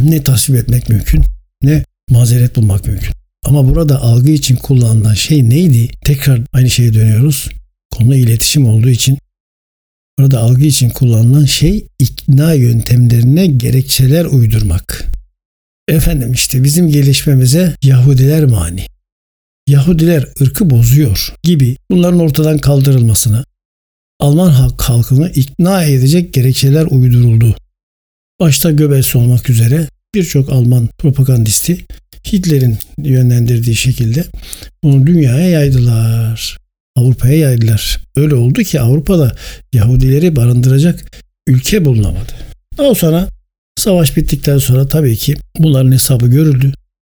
Ne 0.00 0.22
tasvip 0.22 0.56
etmek 0.56 0.88
mümkün 0.88 1.22
ne 1.62 1.84
mazeret 2.10 2.56
bulmak 2.56 2.86
mümkün. 2.86 3.21
Ama 3.42 3.68
burada 3.68 4.02
algı 4.02 4.30
için 4.30 4.56
kullanılan 4.56 5.14
şey 5.14 5.50
neydi? 5.50 5.88
Tekrar 6.04 6.40
aynı 6.52 6.70
şeye 6.70 6.94
dönüyoruz. 6.94 7.48
Konu 7.90 8.16
iletişim 8.16 8.66
olduğu 8.66 8.90
için 8.90 9.18
burada 10.18 10.40
algı 10.40 10.64
için 10.64 10.90
kullanılan 10.90 11.44
şey 11.44 11.86
ikna 11.98 12.52
yöntemlerine 12.52 13.46
gerekçeler 13.46 14.24
uydurmak. 14.24 15.12
Efendim 15.88 16.32
işte 16.32 16.64
bizim 16.64 16.88
gelişmemize 16.88 17.76
Yahudiler 17.82 18.44
mani. 18.44 18.86
Yahudiler 19.66 20.28
ırkı 20.40 20.70
bozuyor 20.70 21.34
gibi 21.42 21.76
bunların 21.90 22.20
ortadan 22.20 22.58
kaldırılmasına 22.58 23.44
Alman 24.20 24.50
halk 24.50 24.82
halkını 24.82 25.30
ikna 25.30 25.84
edecek 25.84 26.34
gerekçeler 26.34 26.86
uyduruldu. 26.90 27.56
Başta 28.40 28.70
Göbels 28.70 29.16
olmak 29.16 29.50
üzere 29.50 29.88
birçok 30.14 30.52
Alman 30.52 30.88
propagandisti 30.98 31.86
Hitler'in 32.26 32.78
yönlendirdiği 32.98 33.76
şekilde 33.76 34.24
bunu 34.84 35.06
dünyaya 35.06 35.48
yaydılar. 35.50 36.58
Avrupa'ya 36.96 37.36
yaydılar. 37.36 38.00
Öyle 38.16 38.34
oldu 38.34 38.62
ki 38.62 38.80
Avrupa'da 38.80 39.36
Yahudileri 39.72 40.36
barındıracak 40.36 41.22
ülke 41.46 41.84
bulunamadı. 41.84 42.32
Daha 42.78 42.94
sonra 42.94 43.28
savaş 43.76 44.16
bittikten 44.16 44.58
sonra 44.58 44.88
tabii 44.88 45.16
ki 45.16 45.36
bunların 45.58 45.92
hesabı 45.92 46.26
görüldü. 46.26 46.72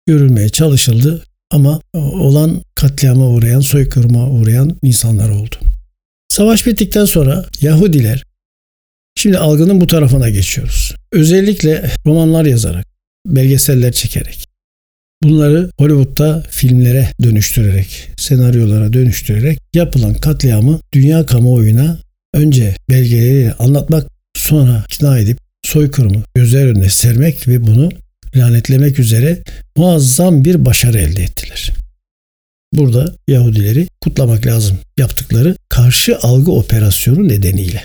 Görülmeye 0.07 0.49
çalışıldı 0.49 1.23
ama 1.51 1.81
olan 1.93 2.61
katliama 2.75 3.27
uğrayan, 3.27 3.59
soykırıma 3.59 4.29
uğrayan 4.29 4.77
insanlar 4.81 5.29
oldu. 5.29 5.55
Savaş 6.29 6.67
bittikten 6.67 7.05
sonra 7.05 7.45
Yahudiler 7.61 8.23
Şimdi 9.17 9.37
algının 9.37 9.81
bu 9.81 9.87
tarafına 9.87 10.29
geçiyoruz. 10.29 10.95
Özellikle 11.11 11.91
romanlar 12.05 12.45
yazarak, 12.45 12.85
belgeseller 13.25 13.91
çekerek, 13.91 14.44
Bunları 15.23 15.71
Hollywood'da 15.77 16.43
filmlere 16.49 17.09
dönüştürerek, 17.23 18.09
senaryolara 18.17 18.93
dönüştürerek 18.93 19.59
yapılan 19.73 20.13
katliamı 20.13 20.79
dünya 20.93 21.25
kamuoyuna 21.25 21.99
önce 22.33 22.75
belgeleriyle 22.89 23.53
anlatmak, 23.53 24.07
sonra 24.35 24.85
ikna 24.91 25.19
edip 25.19 25.37
soykırımı 25.63 26.23
gözler 26.35 26.65
önüne 26.65 26.89
sermek 26.89 27.47
ve 27.47 27.67
bunu 27.67 27.89
lanetlemek 28.35 28.99
üzere 28.99 29.43
muazzam 29.77 30.45
bir 30.45 30.65
başarı 30.65 30.97
elde 30.99 31.23
ettiler. 31.23 31.73
Burada 32.73 33.15
Yahudileri 33.27 33.87
kutlamak 34.01 34.45
lazım 34.45 34.79
yaptıkları 34.97 35.55
karşı 35.69 36.17
algı 36.17 36.51
operasyonu 36.51 37.27
nedeniyle. 37.27 37.83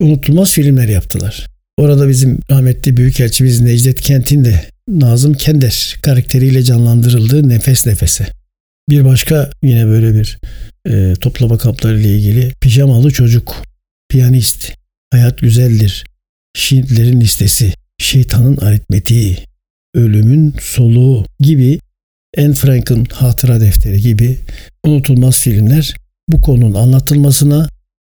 Unutulmaz 0.00 0.52
filmler 0.52 0.88
yaptılar. 0.88 1.49
Orada 1.80 2.08
bizim 2.08 2.38
rahmetli 2.50 2.96
Büyükelçimiz 2.96 3.60
Necdet 3.60 4.00
Kent'in 4.00 4.44
de 4.44 4.64
Nazım 4.88 5.34
Kender 5.34 5.98
karakteriyle 6.02 6.62
canlandırıldığı 6.62 7.48
Nefes 7.48 7.86
Nefese. 7.86 8.26
Bir 8.90 9.04
başka 9.04 9.50
yine 9.62 9.86
böyle 9.86 10.14
bir 10.14 10.38
e, 10.86 11.14
toplama 11.14 11.58
kapları 11.58 12.00
ile 12.00 12.16
ilgili 12.16 12.52
pijamalı 12.60 13.10
çocuk, 13.10 13.62
piyanist, 14.08 14.72
hayat 15.12 15.38
güzeldir, 15.38 16.04
Şiitlerin 16.56 17.20
listesi, 17.20 17.72
şeytanın 17.98 18.56
aritmetiği, 18.56 19.38
ölümün 19.94 20.54
soluğu 20.60 21.26
gibi 21.40 21.78
Anne 22.38 22.54
Frank'ın 22.54 23.04
hatıra 23.04 23.60
defteri 23.60 24.00
gibi 24.00 24.38
unutulmaz 24.84 25.40
filmler 25.40 25.94
bu 26.28 26.40
konunun 26.40 26.74
anlatılmasına, 26.74 27.68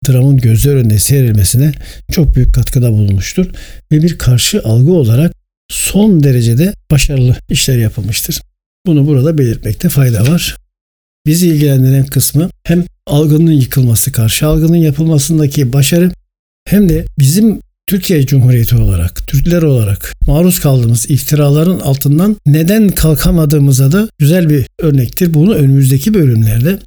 dramın 0.05 0.37
gözler 0.37 0.75
önünde 0.75 0.99
seyredilmesine 0.99 1.71
çok 2.11 2.35
büyük 2.35 2.53
katkıda 2.53 2.91
bulunmuştur 2.91 3.45
ve 3.91 4.03
bir 4.03 4.17
karşı 4.17 4.61
algı 4.63 4.91
olarak 4.91 5.33
son 5.71 6.23
derecede 6.23 6.73
başarılı 6.91 7.35
işler 7.49 7.77
yapılmıştır. 7.77 8.41
Bunu 8.85 9.07
burada 9.07 9.37
belirtmekte 9.37 9.89
fayda 9.89 10.27
var. 10.27 10.57
Bizi 11.25 11.47
ilgilendiren 11.47 12.05
kısmı 12.05 12.49
hem 12.63 12.85
algının 13.07 13.51
yıkılması, 13.51 14.11
karşı 14.11 14.47
algının 14.47 14.77
yapılmasındaki 14.77 15.73
başarı 15.73 16.11
hem 16.65 16.89
de 16.89 17.05
bizim 17.19 17.59
Türkiye 17.87 18.25
Cumhuriyeti 18.25 18.75
olarak, 18.75 19.27
Türkler 19.27 19.61
olarak 19.61 20.13
maruz 20.27 20.59
kaldığımız 20.59 21.09
iftiraların 21.09 21.79
altından 21.79 22.37
neden 22.45 22.89
kalkamadığımıza 22.89 23.91
da 23.91 24.09
güzel 24.19 24.49
bir 24.49 24.65
örnektir. 24.79 25.33
Bunu 25.33 25.53
önümüzdeki 25.53 26.13
bölümlerde 26.13 26.79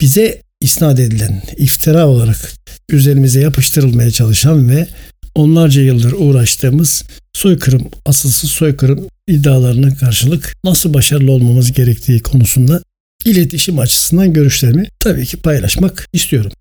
bize 0.00 0.43
isnat 0.64 1.00
edilen 1.00 1.42
iftira 1.56 2.08
olarak 2.08 2.52
üzerimize 2.88 3.40
yapıştırılmaya 3.40 4.10
çalışan 4.10 4.68
ve 4.68 4.86
onlarca 5.34 5.82
yıldır 5.82 6.12
uğraştığımız 6.12 7.04
soykırım, 7.32 7.88
asılsız 8.04 8.50
soykırım 8.50 9.08
iddialarına 9.28 9.94
karşılık 9.94 10.56
nasıl 10.64 10.94
başarılı 10.94 11.32
olmamız 11.32 11.72
gerektiği 11.72 12.20
konusunda 12.20 12.82
iletişim 13.24 13.78
açısından 13.78 14.32
görüşlerimi 14.32 14.86
tabii 15.00 15.26
ki 15.26 15.36
paylaşmak 15.36 16.08
istiyorum. 16.12 16.52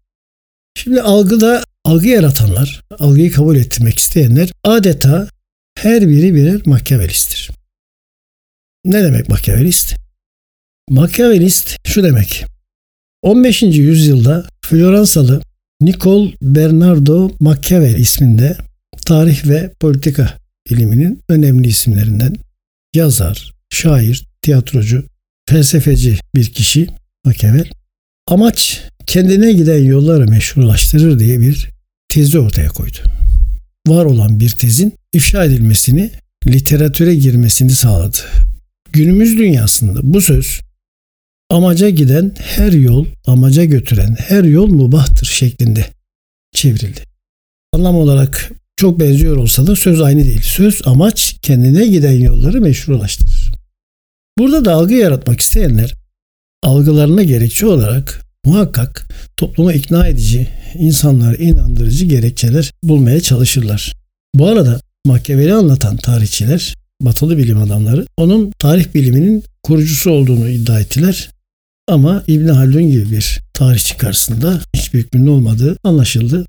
Şimdi 0.77 1.01
algıda 1.01 1.63
algı 1.83 2.07
yaratanlar, 2.07 2.81
algıyı 2.99 3.31
kabul 3.31 3.55
ettirmek 3.55 3.99
isteyenler 3.99 4.49
adeta 4.63 5.27
her 5.77 6.07
biri 6.07 6.35
birer 6.35 6.61
makyavelisttir. 6.65 7.51
Ne 8.85 9.03
demek 9.03 9.29
makyavelist? 9.29 9.95
Makyavelist 10.89 11.77
şu 11.87 12.03
demek. 12.03 12.45
15. 13.23 13.61
yüzyılda 13.63 14.47
Floransalı 14.61 15.41
Nicol 15.81 16.31
Bernardo 16.41 17.31
Machiavelli 17.39 18.01
isminde 18.01 18.57
tarih 19.05 19.47
ve 19.47 19.71
politika 19.79 20.37
iliminin 20.69 21.19
önemli 21.29 21.67
isimlerinden 21.67 22.35
yazar, 22.95 23.53
şair, 23.69 24.25
tiyatrocu, 24.41 25.03
felsefeci 25.49 26.17
bir 26.35 26.45
kişi 26.45 26.87
Machiavelli. 27.25 27.69
Amaç 28.27 28.81
kendine 29.05 29.53
giden 29.53 29.83
yolları 29.83 30.27
meşrulaştırır 30.27 31.19
diye 31.19 31.39
bir 31.39 31.69
tezi 32.09 32.39
ortaya 32.39 32.69
koydu. 32.69 32.97
Var 33.87 34.05
olan 34.05 34.39
bir 34.39 34.49
tezin 34.49 34.93
ifşa 35.13 35.45
edilmesini, 35.45 36.11
literatüre 36.47 37.15
girmesini 37.15 37.71
sağladı. 37.71 38.17
Günümüz 38.93 39.37
dünyasında 39.37 39.99
bu 40.03 40.21
söz 40.21 40.61
amaca 41.53 41.89
giden 41.89 42.31
her 42.39 42.71
yol, 42.71 43.05
amaca 43.27 43.63
götüren 43.63 44.15
her 44.19 44.43
yol 44.43 44.67
mubahtır 44.67 45.25
şeklinde 45.25 45.85
çevrildi. 46.51 46.99
Anlam 47.73 47.95
olarak 47.95 48.51
çok 48.75 48.99
benziyor 48.99 49.37
olsa 49.37 49.67
da 49.67 49.75
söz 49.75 50.01
aynı 50.01 50.25
değil. 50.25 50.41
Söz 50.43 50.81
amaç 50.85 51.35
kendine 51.41 51.87
giden 51.87 52.19
yolları 52.19 52.61
meşrulaştırır. 52.61 53.53
Burada 54.37 54.65
da 54.65 54.73
algı 54.73 54.93
yaratmak 54.93 55.39
isteyenler 55.39 55.93
algılarına 56.63 57.23
gerekçe 57.23 57.65
olarak 57.65 58.25
muhakkak 58.45 59.07
toplumu 59.37 59.71
ikna 59.71 60.07
edici, 60.07 60.47
insanları 60.75 61.35
inandırıcı 61.35 62.05
gerekçeler 62.05 62.71
bulmaya 62.83 63.19
çalışırlar. 63.19 63.93
Bu 64.35 64.47
arada 64.47 64.81
Machiavelli 65.05 65.53
anlatan 65.53 65.97
tarihçiler, 65.97 66.75
batılı 67.01 67.37
bilim 67.37 67.57
adamları 67.57 68.05
onun 68.17 68.51
tarih 68.59 68.85
biliminin 68.95 69.43
kurucusu 69.63 70.11
olduğunu 70.11 70.49
iddia 70.49 70.79
ettiler. 70.79 71.29
Ama 71.87 72.23
İbn 72.27 72.47
Haldun 72.47 72.91
gibi 72.91 73.11
bir 73.11 73.41
tarihçi 73.53 73.97
karşısında 73.97 74.61
hiçbir 74.75 74.99
hükmünün 74.99 75.27
olmadığı 75.27 75.77
anlaşıldı. 75.83 76.45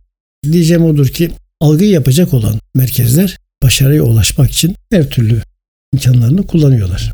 Diyeceğim 0.52 0.84
odur 0.84 1.08
ki 1.08 1.30
algıyı 1.60 1.90
yapacak 1.90 2.34
olan 2.34 2.60
merkezler 2.74 3.38
başarıya 3.62 4.02
ulaşmak 4.02 4.50
için 4.50 4.76
her 4.90 5.10
türlü 5.10 5.42
imkanlarını 5.94 6.46
kullanıyorlar. 6.46 7.12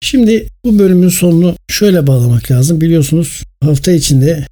Şimdi 0.00 0.48
bu 0.64 0.78
bölümün 0.78 1.08
sonunu 1.08 1.56
şöyle 1.68 2.06
bağlamak 2.06 2.50
lazım. 2.50 2.80
Biliyorsunuz 2.80 3.42
hafta 3.60 3.92
içinde 3.92 4.46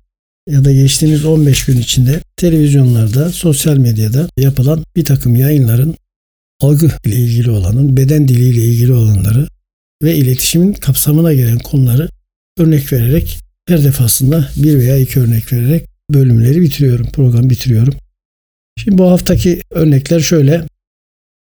ya 0.50 0.64
da 0.64 0.72
geçtiğimiz 0.72 1.24
15 1.24 1.64
gün 1.64 1.78
içinde 1.78 2.20
televizyonlarda, 2.36 3.32
sosyal 3.32 3.76
medyada 3.76 4.28
yapılan 4.36 4.84
bir 4.96 5.04
takım 5.04 5.36
yayınların 5.36 5.94
algı 6.60 6.90
ile 7.04 7.16
ilgili 7.16 7.50
olanın, 7.50 7.96
beden 7.96 8.28
diliyle 8.28 8.64
ilgili 8.64 8.92
olanları 8.92 9.48
ve 10.02 10.16
iletişimin 10.16 10.72
kapsamına 10.72 11.32
gelen 11.32 11.58
konuları 11.58 12.08
örnek 12.58 12.92
vererek 12.92 13.38
her 13.68 13.84
defasında 13.84 14.48
bir 14.56 14.78
veya 14.78 14.96
iki 14.96 15.20
örnek 15.20 15.52
vererek 15.52 15.86
bölümleri 16.10 16.60
bitiriyorum, 16.60 17.06
program 17.10 17.50
bitiriyorum. 17.50 17.94
Şimdi 18.78 18.98
bu 18.98 19.10
haftaki 19.10 19.60
örnekler 19.70 20.20
şöyle. 20.20 20.62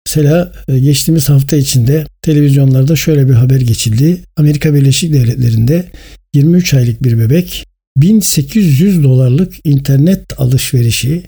Mesela 0.07 0.51
e, 0.67 0.79
geçtiğimiz 0.79 1.29
hafta 1.29 1.55
içinde 1.57 2.05
televizyonlarda 2.21 2.95
şöyle 2.95 3.29
bir 3.29 3.33
haber 3.33 3.61
geçildi. 3.61 4.21
Amerika 4.37 4.73
Birleşik 4.73 5.13
Devletleri'nde 5.13 5.91
23 6.33 6.73
aylık 6.73 7.03
bir 7.03 7.19
bebek 7.19 7.65
1800 7.97 9.03
dolarlık 9.03 9.53
internet 9.63 10.39
alışverişi 10.39 11.23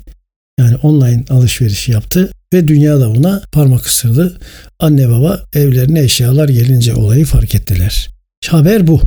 yani 0.59 0.75
online 0.75 1.23
alışverişi 1.29 1.91
yaptı 1.91 2.31
ve 2.53 2.67
dünya 2.67 2.99
da 2.99 3.15
buna 3.15 3.41
parmak 3.51 3.85
ısırdı. 3.85 4.39
Anne 4.79 5.09
baba 5.09 5.43
evlerine 5.53 6.01
eşyalar 6.01 6.49
gelince 6.49 6.95
olayı 6.95 7.25
fark 7.25 7.55
ettiler. 7.55 8.09
Haber 8.47 8.87
bu. 8.87 9.01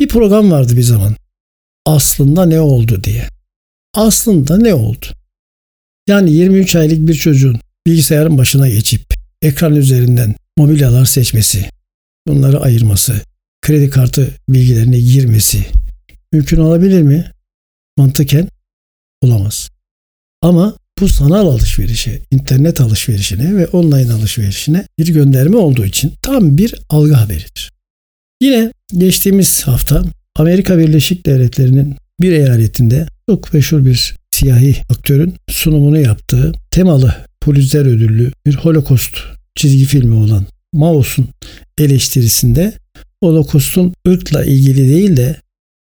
Bir 0.00 0.08
program 0.08 0.50
vardı 0.50 0.76
bir 0.76 0.82
zaman. 0.82 1.16
Aslında 1.86 2.46
ne 2.46 2.60
oldu 2.60 3.04
diye. 3.04 3.28
Aslında 3.94 4.58
ne 4.58 4.74
oldu? 4.74 5.06
Yani 6.08 6.32
23 6.32 6.76
aylık 6.76 7.08
bir 7.08 7.14
çocuğun 7.14 7.60
bilgisayarın 7.86 8.38
başına 8.38 8.68
geçip 8.68 9.14
ekran 9.42 9.76
üzerinden 9.76 10.34
mobilyalar 10.56 11.04
seçmesi, 11.04 11.70
bunları 12.28 12.60
ayırması, 12.60 13.20
kredi 13.62 13.90
kartı 13.90 14.34
bilgilerine 14.48 15.00
girmesi 15.00 15.66
mümkün 16.32 16.56
olabilir 16.56 17.02
mi? 17.02 17.32
Mantıken 17.96 18.48
olamaz. 19.22 19.70
Ama 20.42 20.76
bu 21.00 21.08
sanal 21.08 21.46
alışverişe, 21.46 22.20
internet 22.30 22.80
alışverişine 22.80 23.56
ve 23.56 23.66
online 23.66 24.12
alışverişine 24.12 24.86
bir 24.98 25.08
gönderme 25.08 25.56
olduğu 25.56 25.84
için 25.84 26.14
tam 26.22 26.58
bir 26.58 26.74
algı 26.88 27.14
haberidir. 27.14 27.79
Yine 28.42 28.72
geçtiğimiz 28.98 29.62
hafta 29.62 30.04
Amerika 30.36 30.78
Birleşik 30.78 31.26
Devletleri'nin 31.26 31.96
bir 32.20 32.32
eyaletinde 32.32 33.06
çok 33.30 33.54
meşhur 33.54 33.84
bir 33.84 34.16
siyahi 34.30 34.76
aktörün 34.90 35.34
sunumunu 35.48 35.98
yaptığı 35.98 36.52
temalı 36.70 37.14
Pulitzer 37.40 37.80
ödüllü 37.80 38.32
bir 38.46 38.54
Holocaust 38.54 39.16
çizgi 39.54 39.84
filmi 39.84 40.14
olan 40.14 40.46
Maus'un 40.72 41.28
eleştirisinde 41.78 42.72
Holocaust'un 43.22 43.94
ırkla 44.08 44.44
ilgili 44.44 44.88
değil 44.88 45.16
de 45.16 45.36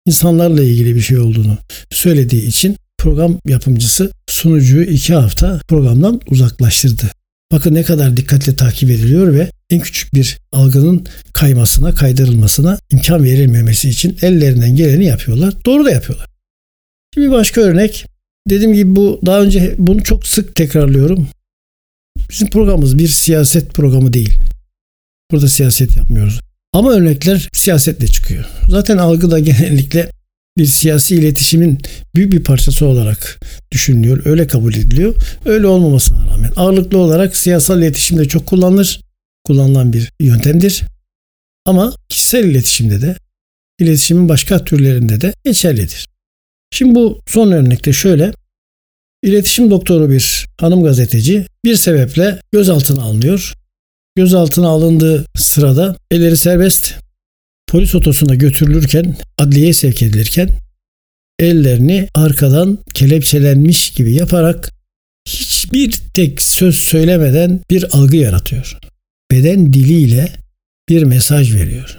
insanlarla 0.06 0.62
ilgili 0.62 0.94
bir 0.94 1.00
şey 1.00 1.18
olduğunu 1.18 1.58
söylediği 1.90 2.46
için 2.46 2.76
program 2.98 3.38
yapımcısı 3.46 4.10
sunucuyu 4.26 4.84
iki 4.84 5.14
hafta 5.14 5.60
programdan 5.68 6.20
uzaklaştırdı. 6.30 7.04
Bakın 7.52 7.74
ne 7.74 7.82
kadar 7.82 8.16
dikkatle 8.16 8.56
takip 8.56 8.90
ediliyor 8.90 9.34
ve 9.34 9.50
en 9.70 9.80
küçük 9.80 10.14
bir 10.14 10.38
algının 10.52 11.06
kaymasına, 11.32 11.94
kaydırılmasına 11.94 12.78
imkan 12.92 13.24
verilmemesi 13.24 13.88
için 13.88 14.18
ellerinden 14.22 14.76
geleni 14.76 15.04
yapıyorlar. 15.04 15.54
Doğru 15.66 15.84
da 15.84 15.90
yapıyorlar. 15.90 16.26
Şimdi 17.14 17.30
başka 17.30 17.60
örnek. 17.60 18.06
Dediğim 18.48 18.72
gibi 18.74 18.96
bu 18.96 19.20
daha 19.26 19.42
önce 19.42 19.74
bunu 19.78 20.02
çok 20.02 20.26
sık 20.26 20.54
tekrarlıyorum. 20.54 21.28
Bizim 22.30 22.50
programımız 22.50 22.98
bir 22.98 23.08
siyaset 23.08 23.74
programı 23.74 24.12
değil. 24.12 24.38
Burada 25.30 25.48
siyaset 25.48 25.96
yapmıyoruz. 25.96 26.40
Ama 26.72 26.92
örnekler 26.92 27.48
siyasetle 27.52 28.06
çıkıyor. 28.06 28.44
Zaten 28.68 28.98
algı 28.98 29.30
da 29.30 29.38
genellikle 29.38 30.10
bir 30.58 30.66
siyasi 30.66 31.14
iletişimin 31.14 31.78
büyük 32.14 32.32
bir 32.32 32.44
parçası 32.44 32.86
olarak 32.86 33.40
düşünülüyor. 33.72 34.22
Öyle 34.24 34.46
kabul 34.46 34.74
ediliyor. 34.74 35.14
Öyle 35.44 35.66
olmamasına 35.66 36.26
rağmen 36.26 36.52
ağırlıklı 36.56 36.98
olarak 36.98 37.36
siyasal 37.36 37.78
iletişimde 37.78 38.28
çok 38.28 38.46
kullanılır. 38.46 39.00
Kullanılan 39.44 39.92
bir 39.92 40.12
yöntemdir. 40.20 40.82
Ama 41.66 41.94
kişisel 42.08 42.44
iletişimde 42.44 43.02
de 43.02 43.16
iletişimin 43.78 44.28
başka 44.28 44.64
türlerinde 44.64 45.20
de 45.20 45.34
geçerlidir. 45.44 46.08
Şimdi 46.70 46.94
bu 46.94 47.20
son 47.26 47.52
örnekte 47.52 47.92
şöyle. 47.92 48.32
İletişim 49.22 49.70
doktoru 49.70 50.10
bir 50.10 50.46
hanım 50.60 50.84
gazeteci 50.84 51.46
bir 51.64 51.76
sebeple 51.76 52.40
gözaltına 52.52 53.02
alınıyor. 53.02 53.54
Gözaltına 54.16 54.68
alındığı 54.68 55.24
sırada 55.36 55.96
elleri 56.10 56.36
serbest 56.36 56.94
polis 57.68 57.94
otosuna 57.94 58.34
götürülürken 58.34 59.16
adliyeye 59.38 59.72
sevk 59.72 60.02
edilirken 60.02 60.50
ellerini 61.38 62.08
arkadan 62.14 62.78
kelepçelenmiş 62.94 63.90
gibi 63.90 64.14
yaparak 64.14 64.72
hiçbir 65.28 66.00
tek 66.14 66.42
söz 66.42 66.76
söylemeden 66.76 67.60
bir 67.70 67.96
algı 67.96 68.16
yaratıyor. 68.16 68.78
Beden 69.30 69.72
diliyle 69.72 70.32
bir 70.88 71.02
mesaj 71.02 71.54
veriyor. 71.54 71.96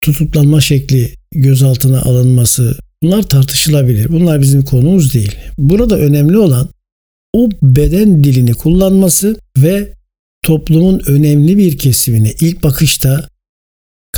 Tutuklanma 0.00 0.60
şekli, 0.60 1.14
gözaltına 1.32 2.02
alınması 2.02 2.78
bunlar 3.02 3.22
tartışılabilir. 3.22 4.08
Bunlar 4.08 4.40
bizim 4.40 4.64
konumuz 4.64 5.14
değil. 5.14 5.36
Burada 5.58 5.98
önemli 5.98 6.38
olan 6.38 6.68
o 7.32 7.50
beden 7.62 8.24
dilini 8.24 8.54
kullanması 8.54 9.36
ve 9.58 9.92
toplumun 10.44 11.02
önemli 11.06 11.58
bir 11.58 11.78
kesimini 11.78 12.34
ilk 12.40 12.62
bakışta 12.62 13.28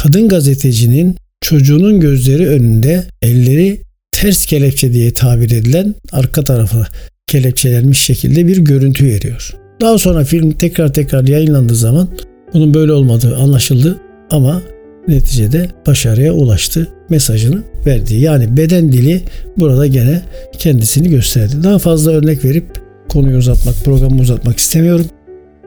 kadın 0.04 0.28
gazetecinin 0.28 1.16
çocuğunun 1.40 2.00
gözleri 2.00 2.48
önünde 2.48 3.04
elleri 3.22 3.80
ters 4.12 4.46
kelepçe 4.46 4.92
diye 4.92 5.14
tabir 5.14 5.50
edilen 5.50 5.94
arka 6.12 6.44
tarafa 6.44 6.86
kelepçelenmiş 7.26 8.00
şekilde 8.00 8.46
bir 8.46 8.58
görüntü 8.58 9.06
veriyor. 9.06 9.54
Daha 9.80 9.98
sonra 9.98 10.24
film 10.24 10.52
tekrar 10.52 10.92
tekrar 10.92 11.26
yayınlandığı 11.26 11.74
zaman 11.74 12.08
bunun 12.54 12.74
böyle 12.74 12.92
olmadığı 12.92 13.36
anlaşıldı 13.36 13.96
ama 14.30 14.62
neticede 15.08 15.68
başarıya 15.86 16.32
ulaştı 16.32 16.88
mesajını 17.10 17.62
verdi. 17.86 18.14
Yani 18.14 18.56
beden 18.56 18.92
dili 18.92 19.22
burada 19.56 19.86
gene 19.86 20.22
kendisini 20.58 21.10
gösterdi. 21.10 21.54
Daha 21.62 21.78
fazla 21.78 22.12
örnek 22.12 22.44
verip 22.44 22.66
konuyu 23.08 23.36
uzatmak, 23.36 23.74
programı 23.84 24.20
uzatmak 24.20 24.58
istemiyorum. 24.58 25.06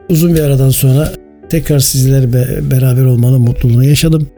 Uzun 0.08 0.34
bir 0.34 0.40
aradan 0.40 0.70
sonra 0.70 1.12
tekrar 1.50 1.78
sizlerle 1.78 2.32
beraber 2.70 3.04
olmanın 3.04 3.40
mutluluğunu 3.40 3.84
yaşadım. 3.84 4.28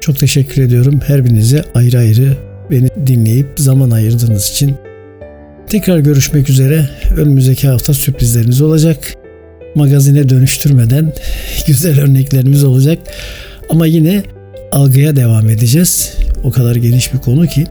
Çok 0.00 0.18
teşekkür 0.18 0.62
ediyorum 0.62 1.00
her 1.06 1.24
birinize 1.24 1.62
ayrı 1.74 1.98
ayrı 1.98 2.36
beni 2.70 2.88
dinleyip 3.06 3.48
zaman 3.56 3.90
ayırdığınız 3.90 4.50
için. 4.50 4.74
Tekrar 5.66 5.98
görüşmek 5.98 6.50
üzere. 6.50 6.88
Önümüzdeki 7.16 7.68
hafta 7.68 7.94
sürprizleriniz 7.94 8.62
olacak. 8.62 9.14
Magazine 9.74 10.28
dönüştürmeden 10.28 11.12
güzel 11.66 12.00
örneklerimiz 12.00 12.64
olacak. 12.64 12.98
Ama 13.70 13.86
yine 13.86 14.22
algıya 14.72 15.16
devam 15.16 15.48
edeceğiz. 15.48 16.14
O 16.44 16.50
kadar 16.50 16.76
geniş 16.76 17.14
bir 17.14 17.18
konu 17.18 17.46
ki. 17.46 17.66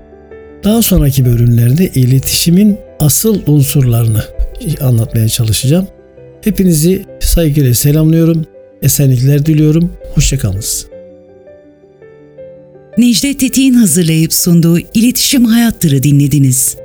Daha 0.64 0.82
sonraki 0.82 1.26
bölümlerde 1.26 1.88
iletişimin 1.88 2.78
asıl 3.00 3.42
unsurlarını 3.48 4.24
anlatmaya 4.82 5.30
çalışacağım. 5.30 5.88
Hepinizi 6.42 7.06
saygıyla 7.20 7.74
selamlıyorum. 7.74 8.46
Esenlikler 8.82 9.46
diliyorum. 9.46 9.92
Hoşçakalınız. 10.16 10.88
Necdet 12.98 13.40
Tetik'in 13.40 13.74
hazırlayıp 13.74 14.34
sunduğu 14.34 14.80
İletişim 14.80 15.46
Hayattır'ı 15.46 16.04
dinlediniz. 16.04 16.78